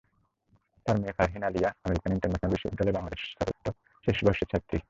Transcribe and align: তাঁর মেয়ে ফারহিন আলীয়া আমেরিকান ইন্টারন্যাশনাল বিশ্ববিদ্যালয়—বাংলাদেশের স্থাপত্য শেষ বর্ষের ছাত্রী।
তাঁর 0.85 0.97
মেয়ে 1.01 1.15
ফারহিন 1.17 1.43
আলীয়া 1.43 1.69
আমেরিকান 1.85 2.11
ইন্টারন্যাশনাল 2.13 2.51
বিশ্ববিদ্যালয়—বাংলাদেশের 2.53 3.29
স্থাপত্য 3.31 3.65
শেষ 4.05 4.17
বর্ষের 4.25 4.47
ছাত্রী। 4.51 4.77